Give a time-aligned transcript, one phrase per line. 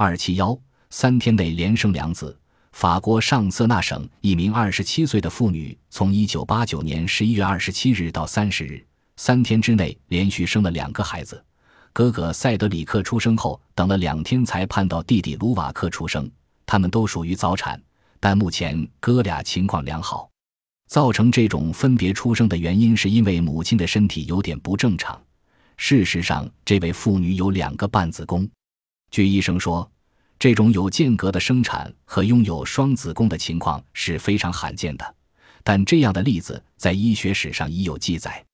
[0.00, 0.56] 二七幺
[0.90, 2.38] 三天内连生两子。
[2.70, 11.44] 法国上色纳省一名二十七岁的妇女，从一九八九年十一月二十七日到三十日，三天之内连续生了两个孩子。
[11.92, 16.30] 哥哥塞德里克出生后，等了两天才盼到弟弟卢瓦克出生。
[16.64, 17.82] 他们都属于早产，
[18.20, 20.30] 但目前哥俩情况良好。
[20.86, 25.20] 造成这种分别出生的原因，是因为母亲的身体有点不正常。
[25.76, 28.48] 事实上，这位妇女有两个半子宫。
[29.10, 29.90] 据医生说，
[30.38, 35.14] 这种有间隔的生产和拥有双子宫的情况是非常罕见的，
[35.62, 38.44] 但这样的例子在医学史上已有记载。